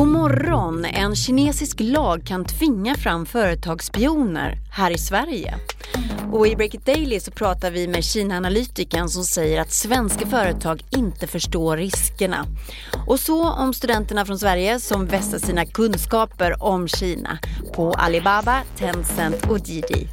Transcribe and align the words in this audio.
God 0.00 0.08
morgon! 0.08 0.84
En 0.84 1.16
kinesisk 1.16 1.80
lag 1.80 2.26
kan 2.26 2.44
tvinga 2.44 2.94
fram 2.94 3.26
företagsspioner 3.26 4.58
här 4.72 4.90
i 4.90 4.98
Sverige. 4.98 5.54
Och 6.32 6.46
i 6.46 6.56
Break 6.56 6.74
It 6.74 6.86
Daily 6.86 7.20
så 7.20 7.30
pratar 7.30 7.70
vi 7.70 7.88
med 7.88 8.04
Kina-analytikern 8.04 9.08
som 9.08 9.24
säger 9.24 9.60
att 9.60 9.72
svenska 9.72 10.26
företag 10.26 10.84
inte 10.90 11.26
förstår 11.26 11.76
riskerna. 11.76 12.46
Och 13.06 13.20
så 13.20 13.50
om 13.50 13.74
studenterna 13.74 14.24
från 14.24 14.38
Sverige 14.38 14.80
som 14.80 15.06
vässar 15.06 15.38
sina 15.38 15.66
kunskaper 15.66 16.62
om 16.62 16.88
Kina 16.88 17.38
på 17.74 17.92
Alibaba, 17.92 18.62
Tencent 18.76 19.50
och 19.50 19.60
Didi. 19.60 20.08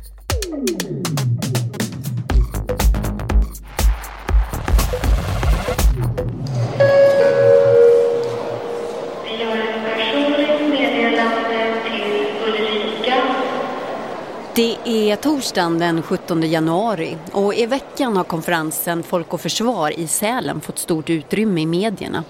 Det 14.58 14.78
är 14.86 15.16
torsdagen 15.16 15.80
den 15.80 16.02
17 16.02 16.44
januari 16.44 17.18
och 17.32 17.54
i 17.54 17.66
veckan 17.66 18.18
har 18.18 18.24
konferensen 18.24 19.04
Folk 19.04 19.34
och 19.34 19.42
Försvar 19.42 20.00
i 20.00 20.08
Sälen 20.08 20.62
fått 20.62 20.78
stort 20.78 21.10
utrymme 21.10 21.62
i 21.62 21.66
medierna. 21.66 22.24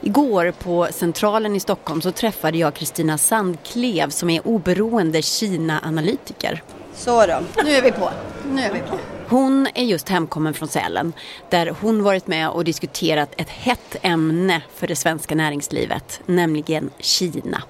Igår 0.00 0.52
på 0.58 0.88
Centralen 0.90 1.56
i 1.56 1.60
Stockholm 1.60 2.02
så 2.02 2.12
träffade 2.12 2.58
jag 2.58 2.74
Kristina 2.74 3.18
Sandklev 3.18 4.10
som 4.10 4.30
är 4.30 4.48
oberoende 4.48 5.22
Kina-analytiker. 5.22 6.62
Så 6.94 7.26
då, 7.26 7.40
nu 7.64 7.70
är 7.70 7.82
vi 7.82 7.92
på. 7.92 8.10
Nu 8.52 8.62
är 8.62 8.72
vi 8.72 8.80
på. 8.80 8.98
Hon 9.28 9.68
är 9.74 9.84
just 9.84 10.08
hemkommen 10.08 10.54
från 10.54 10.68
Sälen 10.68 11.12
där 11.48 11.74
hon 11.80 12.02
varit 12.02 12.26
med 12.26 12.50
och 12.50 12.64
diskuterat 12.64 13.30
ett 13.36 13.50
hett 13.50 13.96
ämne 14.02 14.62
för 14.74 14.86
det 14.86 14.96
svenska 14.96 15.34
näringslivet, 15.34 16.20
nämligen 16.26 16.90
Kina. 16.98 17.62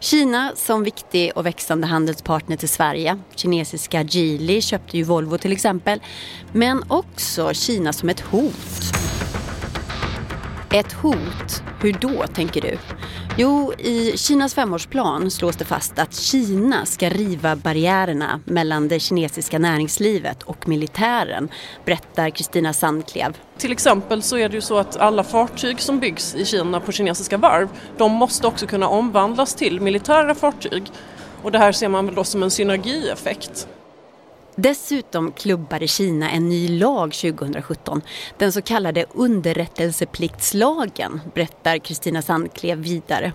Kina 0.00 0.52
som 0.56 0.84
viktig 0.84 1.32
och 1.34 1.46
växande 1.46 1.86
handelspartner 1.86 2.56
till 2.56 2.68
Sverige. 2.68 3.18
Kinesiska 3.34 4.02
Geely 4.02 4.60
köpte 4.60 4.96
ju 4.96 5.02
Volvo 5.02 5.38
till 5.38 5.52
exempel. 5.52 6.00
Men 6.52 6.84
också 6.88 7.54
Kina 7.54 7.92
som 7.92 8.08
ett 8.08 8.20
hot. 8.20 8.99
Ett 10.74 10.92
hot? 10.92 11.62
Hur 11.80 11.92
då, 11.92 12.26
tänker 12.34 12.60
du? 12.60 12.78
Jo, 13.36 13.72
i 13.78 14.16
Kinas 14.16 14.54
femårsplan 14.54 15.30
slås 15.30 15.56
det 15.56 15.64
fast 15.64 15.98
att 15.98 16.14
Kina 16.14 16.86
ska 16.86 17.08
riva 17.08 17.56
barriärerna 17.56 18.40
mellan 18.44 18.88
det 18.88 19.00
kinesiska 19.00 19.58
näringslivet 19.58 20.42
och 20.42 20.68
militären, 20.68 21.48
berättar 21.84 22.30
Kristina 22.30 22.72
Sandklev. 22.72 23.36
Till 23.58 23.72
exempel 23.72 24.22
så 24.22 24.36
är 24.38 24.48
det 24.48 24.54
ju 24.54 24.60
så 24.60 24.78
att 24.78 24.96
alla 24.96 25.24
fartyg 25.24 25.80
som 25.80 25.98
byggs 25.98 26.34
i 26.34 26.44
Kina 26.44 26.80
på 26.80 26.92
kinesiska 26.92 27.36
varv, 27.36 27.68
de 27.96 28.12
måste 28.12 28.46
också 28.46 28.66
kunna 28.66 28.88
omvandlas 28.88 29.54
till 29.54 29.80
militära 29.80 30.34
fartyg. 30.34 30.82
Och 31.42 31.52
det 31.52 31.58
här 31.58 31.72
ser 31.72 31.88
man 31.88 32.06
väl 32.06 32.14
då 32.14 32.24
som 32.24 32.42
en 32.42 32.50
synergieffekt. 32.50 33.68
Dessutom 34.62 35.32
klubbade 35.32 35.88
Kina 35.88 36.30
en 36.30 36.48
ny 36.48 36.78
lag 36.78 37.12
2017, 37.12 38.02
den 38.38 38.52
så 38.52 38.62
kallade 38.62 39.04
underrättelsepliktslagen, 39.14 41.20
berättar 41.34 41.78
Kristina 41.78 42.22
Sandklev 42.22 42.78
vidare. 42.78 43.32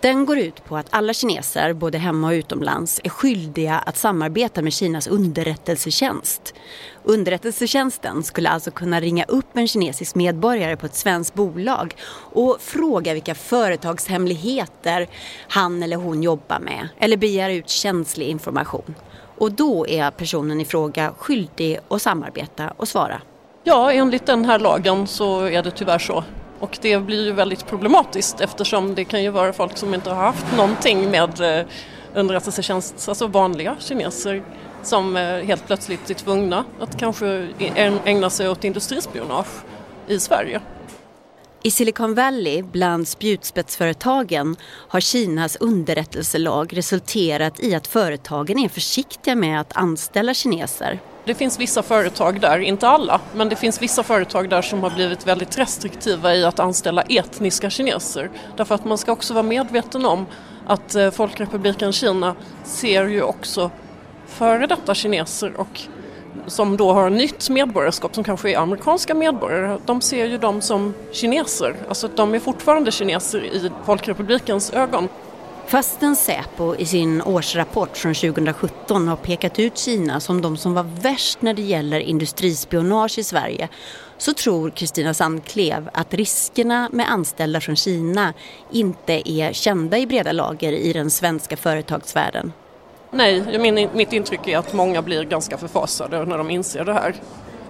Den 0.00 0.26
går 0.26 0.38
ut 0.38 0.64
på 0.64 0.76
att 0.76 0.86
alla 0.90 1.14
kineser, 1.14 1.72
både 1.72 1.98
hemma 1.98 2.28
och 2.28 2.32
utomlands, 2.32 3.00
är 3.04 3.08
skyldiga 3.08 3.78
att 3.78 3.96
samarbeta 3.96 4.62
med 4.62 4.72
Kinas 4.72 5.06
underrättelsetjänst. 5.06 6.54
Underrättelsetjänsten 7.04 8.22
skulle 8.22 8.48
alltså 8.48 8.70
kunna 8.70 9.00
ringa 9.00 9.24
upp 9.24 9.56
en 9.56 9.68
kinesisk 9.68 10.14
medborgare 10.14 10.76
på 10.76 10.86
ett 10.86 10.96
svenskt 10.96 11.34
bolag 11.34 11.96
och 12.32 12.56
fråga 12.60 13.14
vilka 13.14 13.34
företagshemligheter 13.34 15.08
han 15.48 15.82
eller 15.82 15.96
hon 15.96 16.22
jobbar 16.22 16.58
med 16.58 16.88
eller 16.98 17.16
begära 17.16 17.52
ut 17.52 17.68
känslig 17.68 18.26
information. 18.26 18.94
Och 19.42 19.52
då 19.52 19.86
är 19.88 20.10
personen 20.10 20.60
i 20.60 20.64
fråga 20.64 21.12
skyldig 21.18 21.78
att 21.88 22.02
samarbeta 22.02 22.72
och 22.76 22.88
svara. 22.88 23.20
Ja, 23.64 23.92
enligt 23.92 24.26
den 24.26 24.44
här 24.44 24.58
lagen 24.58 25.06
så 25.06 25.40
är 25.44 25.62
det 25.62 25.70
tyvärr 25.70 25.98
så. 25.98 26.24
Och 26.60 26.78
det 26.82 26.98
blir 26.98 27.24
ju 27.24 27.32
väldigt 27.32 27.66
problematiskt 27.66 28.40
eftersom 28.40 28.94
det 28.94 29.04
kan 29.04 29.22
ju 29.22 29.30
vara 29.30 29.52
folk 29.52 29.76
som 29.76 29.94
inte 29.94 30.10
har 30.10 30.24
haft 30.24 30.56
någonting 30.56 31.10
med 31.10 31.58
eh, 31.58 31.66
underrättelsetjänst, 32.14 33.08
alltså 33.08 33.26
vanliga 33.26 33.76
kineser 33.78 34.42
som 34.82 35.16
eh, 35.16 35.22
helt 35.22 35.66
plötsligt 35.66 36.10
är 36.10 36.14
tvungna 36.14 36.64
att 36.80 36.98
kanske 36.98 37.26
e-, 37.58 37.98
ägna 38.04 38.30
sig 38.30 38.48
åt 38.48 38.64
industrispionage 38.64 39.64
i 40.06 40.20
Sverige. 40.20 40.60
I 41.64 41.70
Silicon 41.70 42.14
Valley, 42.14 42.62
bland 42.62 43.08
spjutspetsföretagen, 43.08 44.56
har 44.88 45.00
Kinas 45.00 45.56
underrättelselag 45.56 46.76
resulterat 46.76 47.60
i 47.60 47.74
att 47.74 47.86
företagen 47.86 48.58
är 48.58 48.68
försiktiga 48.68 49.34
med 49.34 49.60
att 49.60 49.76
anställa 49.76 50.34
kineser. 50.34 51.00
Det 51.24 51.34
finns 51.34 51.60
vissa 51.60 51.82
företag 51.82 52.40
där, 52.40 52.58
inte 52.58 52.88
alla, 52.88 53.20
men 53.34 53.48
det 53.48 53.56
finns 53.56 53.82
vissa 53.82 54.02
företag 54.02 54.48
där 54.48 54.62
som 54.62 54.82
har 54.82 54.90
blivit 54.90 55.26
väldigt 55.26 55.58
restriktiva 55.58 56.34
i 56.34 56.44
att 56.44 56.60
anställa 56.60 57.02
etniska 57.02 57.70
kineser. 57.70 58.30
Därför 58.56 58.74
att 58.74 58.84
man 58.84 58.98
ska 58.98 59.12
också 59.12 59.34
vara 59.34 59.42
medveten 59.42 60.06
om 60.06 60.26
att 60.66 60.94
eh, 60.94 61.10
Folkrepubliken 61.10 61.92
Kina 61.92 62.34
ser 62.64 63.06
ju 63.06 63.22
också 63.22 63.70
före 64.26 64.66
detta 64.66 64.94
kineser 64.94 65.56
och 65.56 65.80
som 66.46 66.76
då 66.76 66.92
har 66.92 67.10
nytt 67.10 67.50
medborgarskap 67.50 68.14
som 68.14 68.24
kanske 68.24 68.50
är 68.50 68.58
amerikanska 68.58 69.14
medborgare, 69.14 69.78
de 69.86 70.00
ser 70.00 70.26
ju 70.26 70.38
dem 70.38 70.60
som 70.60 70.94
kineser. 71.12 71.76
Alltså 71.88 72.08
de 72.08 72.34
är 72.34 72.38
fortfarande 72.38 72.90
kineser 72.90 73.44
i 73.44 73.70
Folkrepublikens 73.84 74.72
ögon. 74.72 75.08
Fastän 75.66 76.16
Säpo 76.16 76.74
i 76.76 76.86
sin 76.86 77.22
årsrapport 77.22 77.96
från 77.96 78.14
2017 78.14 79.08
har 79.08 79.16
pekat 79.16 79.58
ut 79.58 79.78
Kina 79.78 80.20
som 80.20 80.42
de 80.42 80.56
som 80.56 80.74
var 80.74 80.82
värst 80.82 81.42
när 81.42 81.54
det 81.54 81.62
gäller 81.62 82.00
industrispionage 82.00 83.18
i 83.18 83.24
Sverige 83.24 83.68
så 84.18 84.34
tror 84.34 84.70
Kristina 84.70 85.14
Sandklev 85.14 85.90
att 85.92 86.14
riskerna 86.14 86.88
med 86.92 87.12
anställda 87.12 87.60
från 87.60 87.76
Kina 87.76 88.34
inte 88.70 89.30
är 89.30 89.52
kända 89.52 89.98
i 89.98 90.06
breda 90.06 90.32
lager 90.32 90.72
i 90.72 90.92
den 90.92 91.10
svenska 91.10 91.56
företagsvärlden. 91.56 92.52
Nej, 93.14 93.58
min, 93.58 93.88
mitt 93.94 94.12
intryck 94.12 94.48
är 94.48 94.58
att 94.58 94.72
många 94.72 95.02
blir 95.02 95.24
ganska 95.24 95.58
förfasade 95.58 96.24
när 96.24 96.38
de 96.38 96.50
inser 96.50 96.84
det 96.84 96.92
här. 96.92 97.14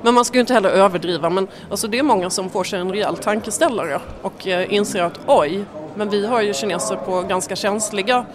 Men 0.02 0.14
man 0.14 0.24
ska 0.24 0.34
ju 0.34 0.40
inte 0.40 0.54
heller 0.54 0.70
överdriva, 0.70 1.30
men 1.30 1.48
alltså 1.70 1.88
det 1.88 1.98
är 1.98 2.02
många 2.02 2.30
som 2.30 2.50
får 2.50 2.64
sig 2.64 2.80
en 2.80 2.92
rejäl 2.92 3.16
tankeställare 3.16 4.00
och 4.22 4.46
eh, 4.46 4.74
inser 4.74 5.02
att 5.02 5.20
oj, 5.26 5.64
men 5.94 6.10
vi 6.10 6.26
har 6.26 6.42
ju 6.42 6.54
kineser 6.54 6.96
på 6.96 7.22
ganska 7.22 7.56
känsliga 7.56 8.26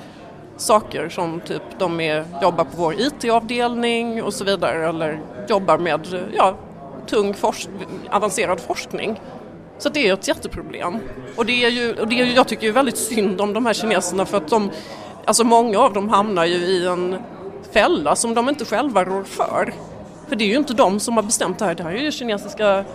saker 0.57 1.09
som 1.09 1.39
typ 1.39 1.61
de 1.79 1.99
är, 1.99 2.25
jobbar 2.41 2.63
på 2.63 2.71
vår 2.75 2.93
IT-avdelning 3.01 4.23
och 4.23 4.33
så 4.33 4.43
vidare 4.43 4.89
eller 4.89 5.19
jobbar 5.49 5.77
med 5.77 6.07
ja, 6.33 6.55
tung 7.07 7.33
forsk 7.33 7.69
avancerad 8.09 8.59
forskning. 8.59 9.19
Så 9.77 9.89
det 9.89 10.07
är 10.07 10.13
ett 10.13 10.27
jätteproblem. 10.27 10.97
Och 11.35 11.45
det 11.45 11.65
är 11.65 11.69
ju, 11.69 11.93
och 11.93 12.07
det 12.07 12.21
är, 12.21 12.25
jag 12.25 12.47
tycker 12.47 12.67
ju 12.67 12.71
väldigt 12.71 12.97
synd 12.97 13.41
om 13.41 13.53
de 13.53 13.65
här 13.65 13.73
kineserna 13.73 14.25
för 14.25 14.37
att 14.37 14.47
de 14.47 14.71
Alltså 15.27 15.43
många 15.43 15.79
av 15.79 15.93
dem 15.93 16.09
hamnar 16.09 16.45
ju 16.45 16.55
i 16.55 16.87
en 16.87 17.17
fälla 17.71 18.15
som 18.15 18.33
de 18.33 18.49
inte 18.49 18.65
själva 18.65 19.03
rår 19.03 19.23
för. 19.23 19.73
För 20.27 20.35
det 20.35 20.43
är 20.43 20.47
ju 20.47 20.57
inte 20.57 20.73
de 20.73 20.99
som 20.99 21.15
har 21.15 21.23
bestämt 21.23 21.59
det 21.59 21.65
här, 21.65 21.75
det 21.75 21.83
här 21.83 21.91
är 21.91 22.01
ju 22.01 22.11
kinesiska 22.11 22.85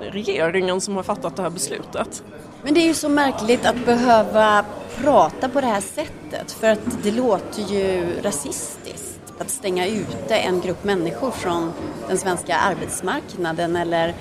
regeringen 0.00 0.80
som 0.80 0.96
har 0.96 1.02
fattat 1.02 1.36
det 1.36 1.42
här 1.42 1.50
beslutet. 1.50 2.22
Men 2.62 2.74
det 2.74 2.80
är 2.80 2.86
ju 2.86 2.94
så 2.94 3.08
märkligt 3.08 3.66
att 3.66 3.84
behöva 3.84 4.64
prata 4.96 5.48
på 5.48 5.60
det 5.60 5.66
här 5.66 5.80
sättet 5.80 6.52
för 6.52 6.70
att 6.70 7.02
det 7.02 7.10
låter 7.10 7.62
ju 7.62 8.06
rasistiskt 8.22 9.20
att 9.38 9.50
stänga 9.50 9.86
ute 9.86 10.36
en 10.36 10.60
grupp 10.60 10.84
människor 10.84 11.30
från 11.30 11.72
den 12.08 12.18
svenska 12.18 12.56
arbetsmarknaden 12.56 13.76
eller 13.76 14.14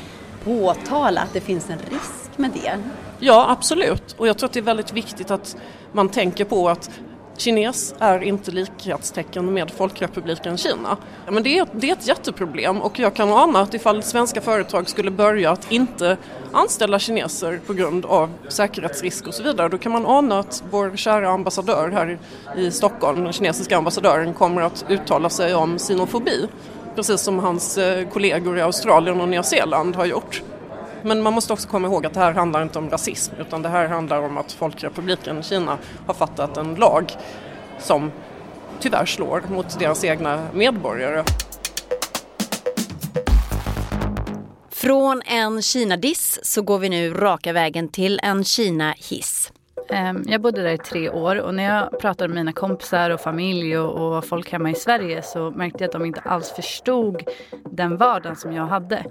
påtala 0.44 1.22
att 1.22 1.34
det 1.34 1.42
finns 1.42 1.70
en 1.70 1.80
risk 1.80 2.38
med 2.38 2.52
det. 2.52 2.78
Ja, 3.20 3.46
absolut. 3.50 4.16
Och 4.18 4.28
jag 4.28 4.38
tror 4.38 4.48
att 4.48 4.54
det 4.54 4.60
är 4.60 4.64
väldigt 4.64 4.94
viktigt 4.94 5.32
att 5.32 5.58
man 5.92 6.10
tänker 6.10 6.46
på 6.46 6.70
att 6.70 6.90
kines 7.38 7.96
är 8.00 8.24
inte 8.24 8.52
likhetstecken 8.52 9.54
med 9.54 9.72
Folkrepubliken 9.72 10.58
Kina. 10.58 10.98
Men 11.30 11.44
det 11.44 11.58
är, 11.58 11.68
det 11.72 11.90
är 11.90 11.94
ett 11.94 12.08
jätteproblem 12.08 12.82
och 12.82 13.00
jag 13.00 13.14
kan 13.14 13.34
ana 13.34 13.60
att 13.60 13.74
ifall 13.74 14.04
svenska 14.04 14.42
företag 14.42 14.90
skulle 14.90 15.12
börja 15.12 15.52
att 15.52 15.72
inte 15.72 16.18
anställa 16.52 17.00
kineser 17.00 17.60
på 17.68 17.74
grund 17.74 18.06
av 18.06 18.30
säkerhetsrisk 18.48 19.28
och 19.28 19.34
så 19.34 19.44
vidare 19.44 19.70
då 19.70 19.78
kan 19.78 19.92
man 19.92 20.06
ana 20.06 20.40
att 20.40 20.64
vår 20.72 20.96
kära 20.96 21.30
ambassadör 21.30 21.90
här 21.90 22.20
i 22.58 22.72
Stockholm, 22.72 23.24
den 23.24 23.34
kinesiska 23.34 23.78
ambassadören, 23.78 24.34
kommer 24.34 24.62
att 24.62 24.86
uttala 24.90 25.30
sig 25.30 25.56
om 25.56 25.80
sinofobi 25.80 26.48
precis 26.98 27.22
som 27.22 27.40
hans 27.40 27.78
eh, 27.78 28.10
kollegor 28.10 28.58
i 28.58 28.62
Australien 28.62 29.22
och 29.22 29.30
Nya 29.30 29.44
Zeeland 29.44 29.96
har 29.96 30.06
gjort. 30.06 30.42
Men 31.04 31.22
man 31.22 31.34
måste 31.34 31.54
också 31.54 31.68
komma 31.68 31.88
ihåg 31.88 32.06
att 32.06 32.14
det 32.14 32.20
här 32.20 32.34
handlar 32.34 32.62
inte 32.62 32.80
om 32.80 32.90
rasism 32.90 33.34
utan 33.40 33.62
det 33.62 33.70
här 33.70 33.88
handlar 33.88 34.22
om 34.22 34.38
att 34.38 34.52
Folkrepubliken 34.52 35.44
Kina 35.44 35.78
har 36.08 36.14
fattat 36.14 36.58
en 36.58 36.76
lag 36.76 37.12
som 37.80 38.12
tyvärr 38.80 39.06
slår 39.06 39.44
mot 39.50 39.80
deras 39.80 40.04
egna 40.04 40.48
medborgare. 40.54 41.24
Från 44.70 45.22
en 45.26 45.62
Kina-diss 45.62 46.40
så 46.44 46.62
går 46.62 46.80
vi 46.80 46.90
nu 46.90 47.14
raka 47.14 47.54
vägen 47.54 47.90
till 47.90 48.20
en 48.24 48.44
Kina-hiss. 48.44 49.52
Ehm, 49.90 50.24
jag 50.28 50.42
bodde 50.42 50.64
där 50.64 50.72
i 50.72 50.78
tre 50.78 51.10
år 51.10 51.36
och 51.36 51.56
när 51.56 51.64
jag 51.64 52.00
pratade 52.00 52.28
med 52.28 52.36
mina 52.36 52.54
kompisar 52.54 53.10
och 53.10 53.22
familj 53.22 53.78
och, 53.78 54.18
och 54.18 54.26
folk 54.26 54.52
hemma 54.52 54.70
i 54.72 54.76
Sverige 54.76 55.22
så 55.22 55.52
märkte 55.52 55.84
jag 55.84 55.88
att 55.88 55.92
de 55.92 56.06
inte 56.06 56.20
alls 56.20 56.52
förstod 56.52 57.24
den 57.72 57.98
vardagen 57.98 58.36
som 58.36 58.54
jag 58.54 58.68
hade. 58.68 59.06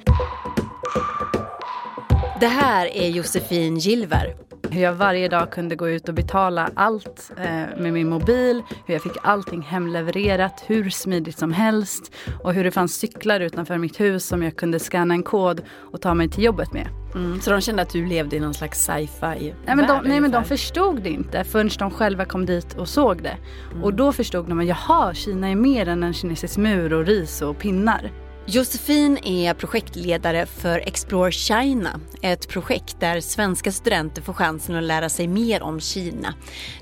Det 2.41 2.47
här 2.47 2.97
är 2.97 3.09
Josefin 3.09 3.77
Gilver. 3.77 4.37
Hur 4.71 4.83
jag 4.83 4.93
varje 4.93 5.29
dag 5.29 5.53
kunde 5.53 5.77
gå 5.77 5.89
ut 5.89 6.09
och 6.09 6.15
betala 6.15 6.71
allt 6.75 7.33
eh, 7.37 7.81
med 7.83 7.93
min 7.93 8.09
mobil. 8.09 8.63
Hur 8.87 8.95
jag 8.95 9.03
fick 9.03 9.17
allting 9.23 9.63
hemlevererat 9.63 10.65
hur 10.67 10.91
smidigt 10.91 11.39
som 11.39 11.53
helst. 11.53 12.15
Och 12.43 12.55
hur 12.55 12.65
det 12.65 12.71
fanns 12.71 12.95
cyklar 12.95 13.41
utanför 13.41 13.79
mitt 13.79 14.01
hus 14.01 14.27
som 14.27 14.43
jag 14.43 14.57
kunde 14.57 14.79
scanna 14.79 15.15
en 15.15 15.23
kod 15.23 15.63
och 15.93 16.01
ta 16.01 16.15
mig 16.15 16.29
till 16.29 16.45
jobbet 16.45 16.73
med. 16.73 16.89
Mm, 17.15 17.41
så 17.41 17.51
de 17.51 17.61
kände 17.61 17.83
att 17.83 17.91
du 17.91 18.07
levde 18.07 18.37
i 18.37 18.41
någon 18.41 18.55
slags 18.55 18.85
sci-fi 18.85 19.55
nej, 19.67 19.77
men 19.77 19.87
de, 19.87 20.03
nej 20.05 20.21
men 20.21 20.31
de 20.31 20.45
förstod 20.45 21.03
det 21.03 21.11
inte 21.11 21.45
förrän 21.45 21.71
de 21.79 21.91
själva 21.91 22.25
kom 22.25 22.47
dit 22.47 22.75
och 22.75 22.89
såg 22.89 23.23
det. 23.23 23.37
Mm. 23.71 23.85
Och 23.85 23.95
då 23.95 24.13
förstod 24.13 24.49
de 24.49 24.61
att 24.61 24.67
jaha, 24.67 25.15
Kina 25.15 25.49
är 25.49 25.57
mer 25.57 25.89
än 25.89 26.03
en 26.03 26.15
kinesisk 26.15 26.57
mur 26.57 26.93
och 26.93 27.07
ris 27.07 27.43
och 27.43 27.59
pinnar. 27.59 28.13
Josefin 28.49 29.19
är 29.25 29.55
projektledare 29.55 30.47
för 30.47 30.79
Explore 30.79 31.33
China, 31.33 32.01
ett 32.23 32.49
projekt 32.49 33.01
där 33.01 33.21
svenska 33.21 33.73
studenter 33.73 34.23
får 34.23 34.33
chansen 34.33 34.77
att 34.77 34.83
lära 34.83 35.09
sig 35.09 35.29
mer 35.29 35.63
om 35.63 35.81
Kina. 35.81 36.35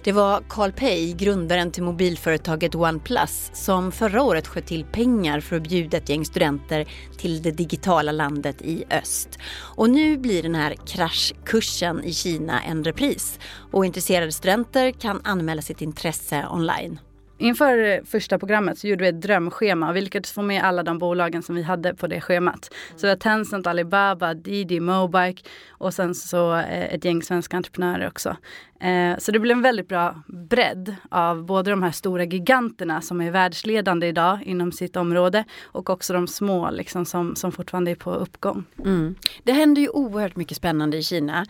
Det 0.02 0.12
var 0.12 0.43
Carl 0.49 0.72
Pei, 0.72 1.12
grundaren 1.12 1.70
till 1.70 1.82
mobilföretaget 1.82 2.75
OnePlus, 2.75 3.50
som 3.52 3.93
förra 3.93 4.22
året 4.22 4.46
sköt 4.46 4.66
till 4.66 4.84
pengar 4.84 5.40
för 5.40 5.56
att 5.56 5.62
bjuda 5.62 5.96
ett 5.96 6.08
gäng 6.08 6.25
studenter 6.25 6.88
till 7.19 7.43
det 7.43 7.50
digitala 7.50 8.12
landet 8.12 8.62
i 8.62 8.84
öst. 8.90 9.38
Och 9.76 9.90
nu 9.90 10.16
blir 10.16 10.43
den 10.43 10.55
här 10.55 10.75
kraschkursen 10.87 12.05
i 12.05 12.12
Kina 12.12 12.62
en 12.62 12.84
repris 12.84 13.38
och 13.72 13.87
intresserade 13.87 14.32
studenter 14.32 14.90
kan 14.90 15.20
anmäla 15.25 15.62
sitt 15.62 15.82
intresse 15.82 16.46
online. 16.50 16.99
Inför 17.38 18.04
första 18.04 18.38
programmet 18.38 18.78
så 18.78 18.88
gjorde 18.88 19.02
vi 19.02 19.08
ett 19.08 19.22
drömschema 19.22 19.88
och 19.88 19.96
vi 19.96 20.00
lyckades 20.00 20.32
få 20.32 20.42
med 20.42 20.64
alla 20.64 20.82
de 20.82 20.98
bolagen 20.98 21.42
som 21.42 21.54
vi 21.54 21.62
hade 21.62 21.94
på 21.94 22.06
det 22.06 22.20
schemat. 22.20 22.70
Så 22.96 23.06
det 23.06 23.12
var 23.12 23.16
Tencent, 23.16 23.66
Alibaba, 23.66 24.34
Didi, 24.34 24.81
Mobike 24.81 25.42
och 25.70 25.94
sen 25.94 26.14
så 26.14 26.54
eh, 26.54 26.94
ett 26.94 27.04
gäng 27.04 27.22
svenska 27.22 27.56
entreprenörer 27.56 28.08
också. 28.08 28.36
Eh, 28.81 29.19
så 29.19 29.32
det 29.32 29.38
blev 29.38 29.56
en 29.56 29.62
väldigt 29.62 29.88
bra 29.88 30.22
bredd 30.26 30.94
av 31.08 31.44
både 31.44 31.70
de 31.70 31.82
här 31.82 31.90
stora 31.90 32.25
giganterna 32.25 33.00
som 33.00 33.20
är 33.20 33.31
världsledande 33.31 34.06
idag 34.06 34.38
inom 34.44 34.72
sitt 34.72 34.96
område 34.96 35.44
och 35.64 35.90
också 35.90 36.12
de 36.12 36.26
små 36.26 36.70
liksom, 36.70 37.04
som, 37.04 37.37
som 37.37 37.52
fortfarande 37.52 37.90
är 37.90 37.94
på 37.94 38.10
uppgång. 38.10 38.64
Mm. 38.78 39.14
Det 39.42 39.52
händer 39.52 39.82
ju 39.82 39.88
oerhört 39.88 40.37
mycket 40.37 40.56
spännande 40.56 40.96
i 40.96 41.02
Kina. 41.02 41.46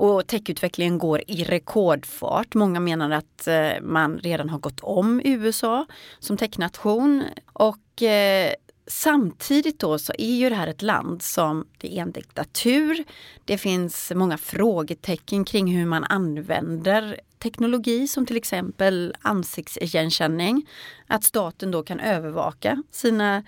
Och 0.00 0.26
techutvecklingen 0.26 0.98
går 0.98 1.22
i 1.26 1.44
rekordfart. 1.44 2.54
Många 2.54 2.80
menar 2.80 3.10
att 3.10 3.46
eh, 3.46 3.70
man 3.82 4.18
redan 4.18 4.48
har 4.48 4.58
gått 4.58 4.80
om 4.80 5.20
USA 5.24 5.86
som 6.18 6.36
technation. 6.36 7.24
Och 7.52 8.02
eh, 8.02 8.52
samtidigt 8.86 9.78
då 9.78 9.98
så 9.98 10.12
är 10.18 10.34
ju 10.34 10.48
det 10.48 10.54
här 10.54 10.66
ett 10.66 10.82
land 10.82 11.22
som 11.22 11.66
det 11.78 11.98
är 11.98 12.02
en 12.02 12.12
diktatur. 12.12 13.04
Det 13.44 13.58
finns 13.58 14.12
många 14.14 14.38
frågetecken 14.38 15.44
kring 15.44 15.76
hur 15.76 15.86
man 15.86 16.04
använder 16.04 17.20
teknologi 17.38 18.08
som 18.08 18.26
till 18.26 18.36
exempel 18.36 19.14
ansiktsigenkänning. 19.22 20.68
Att 21.06 21.24
staten 21.24 21.70
då 21.70 21.82
kan 21.82 22.00
övervaka 22.00 22.82
sina 22.90 23.42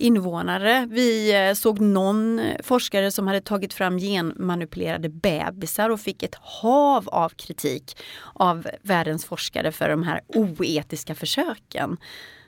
invånare. 0.00 0.86
Vi 0.90 1.34
eh, 1.48 1.54
såg 1.54 1.80
någon 1.80 2.38
eh, 2.38 2.56
forskare 2.62 3.10
som 3.10 3.26
hade 3.26 3.40
tagit 3.40 3.74
fram 3.74 3.98
genmanipulerade 3.98 5.08
bebisar 5.08 5.90
och 5.90 6.00
fick 6.00 6.22
ett 6.22 6.34
hav 6.34 7.08
av 7.08 7.28
kritik 7.28 7.96
av 8.34 8.68
världens 8.82 9.24
forskare 9.24 9.72
för 9.72 9.88
de 9.88 10.02
här 10.02 10.20
oetiska 10.28 11.14
försöken. 11.14 11.96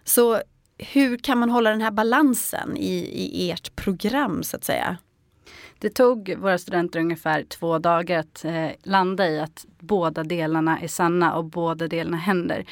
Så 0.04 0.40
hur 0.78 1.16
kan 1.16 1.38
man 1.38 1.50
hålla 1.50 1.70
den 1.70 1.80
här 1.80 1.90
balansen 1.90 2.76
i, 2.76 2.94
i 3.12 3.50
ert 3.50 3.76
program 3.76 4.42
så 4.42 4.56
att 4.56 4.64
säga? 4.64 4.96
Det 5.78 5.90
tog 5.90 6.34
våra 6.38 6.58
studenter 6.58 7.00
ungefär 7.00 7.44
två 7.44 7.78
dagar 7.78 8.18
att 8.18 8.44
eh, 8.44 8.68
landa 8.82 9.28
i 9.28 9.40
att 9.40 9.66
båda 9.80 10.24
delarna 10.24 10.80
är 10.80 10.88
sanna 10.88 11.34
och 11.34 11.44
båda 11.44 11.88
delarna 11.88 12.16
händer. 12.16 12.64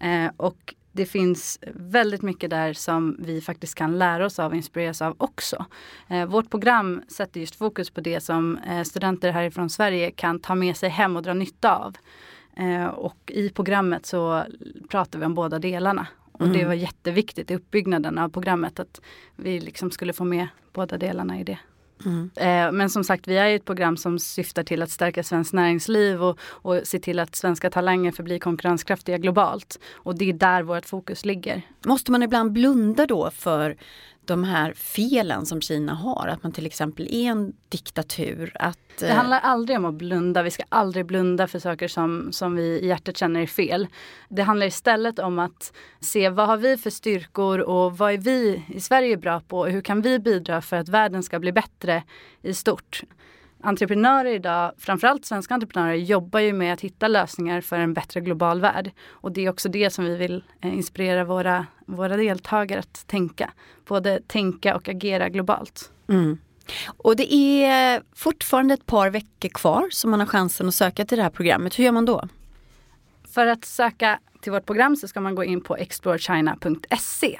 Eh, 0.00 0.30
och 0.36 0.74
det 0.92 1.06
finns 1.06 1.58
väldigt 1.74 2.22
mycket 2.22 2.50
där 2.50 2.72
som 2.72 3.16
vi 3.18 3.40
faktiskt 3.40 3.74
kan 3.74 3.98
lära 3.98 4.26
oss 4.26 4.38
av 4.38 4.50
och 4.50 4.56
inspireras 4.56 5.02
av 5.02 5.14
också. 5.18 5.64
Eh, 6.08 6.26
vårt 6.26 6.50
program 6.50 7.02
sätter 7.08 7.40
just 7.40 7.56
fokus 7.56 7.90
på 7.90 8.00
det 8.00 8.20
som 8.20 8.58
eh, 8.58 8.82
studenter 8.82 9.30
härifrån 9.30 9.70
Sverige 9.70 10.10
kan 10.10 10.40
ta 10.40 10.54
med 10.54 10.76
sig 10.76 10.88
hem 10.88 11.16
och 11.16 11.22
dra 11.22 11.34
nytta 11.34 11.76
av. 11.76 11.96
Eh, 12.56 12.86
och 12.86 13.16
i 13.26 13.50
programmet 13.50 14.06
så 14.06 14.44
pratar 14.88 15.18
vi 15.18 15.24
om 15.24 15.34
båda 15.34 15.58
delarna. 15.58 16.06
Och 16.32 16.46
mm. 16.46 16.58
det 16.58 16.64
var 16.64 16.74
jätteviktigt 16.74 17.50
i 17.50 17.54
uppbyggnaden 17.54 18.18
av 18.18 18.28
programmet 18.28 18.80
att 18.80 19.00
vi 19.36 19.60
liksom 19.60 19.90
skulle 19.90 20.12
få 20.12 20.24
med 20.24 20.48
båda 20.72 20.98
delarna 20.98 21.40
i 21.40 21.44
det. 21.44 21.58
Mm. 22.04 22.30
Eh, 22.36 22.72
men 22.72 22.90
som 22.90 23.04
sagt, 23.04 23.28
vi 23.28 23.36
är 23.36 23.56
ett 23.56 23.64
program 23.64 23.96
som 23.96 24.18
syftar 24.18 24.62
till 24.62 24.82
att 24.82 24.90
stärka 24.90 25.22
svenskt 25.22 25.52
näringsliv 25.52 26.22
och, 26.22 26.38
och 26.42 26.80
se 26.84 26.98
till 26.98 27.18
att 27.18 27.36
svenska 27.36 27.70
talanger 27.70 28.12
förblir 28.12 28.38
konkurrenskraftiga 28.38 29.18
globalt. 29.18 29.78
Och 29.92 30.18
det 30.18 30.28
är 30.28 30.32
där 30.32 30.62
vårt 30.62 30.86
fokus 30.86 31.24
ligger. 31.24 31.62
Måste 31.86 32.12
man 32.12 32.22
ibland 32.22 32.52
blunda 32.52 33.06
då 33.06 33.30
för 33.30 33.76
de 34.28 34.44
här 34.44 34.72
felen 34.72 35.46
som 35.46 35.60
Kina 35.60 35.94
har. 35.94 36.28
Att 36.28 36.42
man 36.42 36.52
till 36.52 36.66
exempel 36.66 37.08
är 37.10 37.30
en 37.30 37.52
diktatur. 37.68 38.52
Att, 38.54 38.78
det 38.98 39.12
handlar 39.12 39.40
aldrig 39.40 39.78
om 39.78 39.84
att 39.84 39.94
blunda. 39.94 40.42
Vi 40.42 40.50
ska 40.50 40.62
aldrig 40.68 41.06
blunda 41.06 41.46
för 41.46 41.58
saker 41.58 41.88
som, 41.88 42.32
som 42.32 42.56
vi 42.56 42.62
i 42.62 42.86
hjärtat 42.86 43.16
känner 43.16 43.40
är 43.40 43.46
fel. 43.46 43.86
Det 44.28 44.42
handlar 44.42 44.66
istället 44.66 45.18
om 45.18 45.38
att 45.38 45.72
se 46.00 46.28
vad 46.28 46.46
har 46.46 46.56
vi 46.56 46.76
för 46.76 46.90
styrkor 46.90 47.58
och 47.58 47.98
vad 47.98 48.12
är 48.12 48.18
vi 48.18 48.64
i 48.68 48.80
Sverige 48.80 49.16
bra 49.16 49.40
på 49.40 49.58
och 49.58 49.70
hur 49.70 49.80
kan 49.80 50.02
vi 50.02 50.18
bidra 50.18 50.60
för 50.60 50.76
att 50.76 50.88
världen 50.88 51.22
ska 51.22 51.38
bli 51.38 51.52
bättre 51.52 52.02
i 52.42 52.54
stort 52.54 53.02
entreprenörer 53.60 54.34
idag, 54.34 54.72
framförallt 54.78 55.24
svenska 55.24 55.54
entreprenörer, 55.54 55.94
jobbar 55.94 56.40
ju 56.40 56.52
med 56.52 56.74
att 56.74 56.80
hitta 56.80 57.08
lösningar 57.08 57.60
för 57.60 57.78
en 57.78 57.94
bättre 57.94 58.20
global 58.20 58.60
värld. 58.60 58.90
Och 59.08 59.32
det 59.32 59.44
är 59.44 59.50
också 59.50 59.68
det 59.68 59.90
som 59.90 60.04
vi 60.04 60.16
vill 60.16 60.44
eh, 60.60 60.74
inspirera 60.74 61.24
våra, 61.24 61.66
våra 61.86 62.16
deltagare 62.16 62.80
att 62.80 63.06
tänka. 63.06 63.50
Både 63.86 64.20
tänka 64.26 64.76
och 64.76 64.88
agera 64.88 65.28
globalt. 65.28 65.90
Mm. 66.08 66.38
Och 66.86 67.16
det 67.16 67.34
är 67.34 68.02
fortfarande 68.14 68.74
ett 68.74 68.86
par 68.86 69.10
veckor 69.10 69.48
kvar 69.48 69.88
som 69.90 70.10
man 70.10 70.20
har 70.20 70.26
chansen 70.26 70.68
att 70.68 70.74
söka 70.74 71.04
till 71.04 71.16
det 71.16 71.22
här 71.22 71.30
programmet. 71.30 71.78
Hur 71.78 71.84
gör 71.84 71.92
man 71.92 72.04
då? 72.04 72.28
För 73.34 73.46
att 73.46 73.64
söka 73.64 74.18
till 74.40 74.52
vårt 74.52 74.66
program 74.66 74.96
så 74.96 75.08
ska 75.08 75.20
man 75.20 75.34
gå 75.34 75.44
in 75.44 75.60
på 75.60 75.76
explorechina.se. 75.76 77.38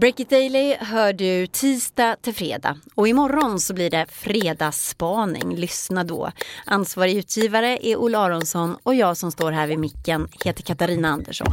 Break 0.00 0.20
It 0.20 0.30
Daily 0.30 0.76
hör 0.80 1.12
du 1.12 1.46
tisdag 1.46 2.16
till 2.22 2.34
fredag 2.34 2.76
och 2.94 3.08
imorgon 3.08 3.60
så 3.60 3.74
blir 3.74 3.90
det 3.90 4.06
fredagsspaning. 4.10 5.56
Lyssna 5.56 6.04
då. 6.04 6.30
Ansvarig 6.64 7.16
utgivare 7.16 7.86
är 7.86 7.96
Ola 7.96 8.18
Aronsson 8.18 8.76
och 8.82 8.94
jag 8.94 9.16
som 9.16 9.32
står 9.32 9.52
här 9.52 9.66
vid 9.66 9.78
micken 9.78 10.28
heter 10.44 10.62
Katarina 10.62 11.08
Andersson. 11.08 11.46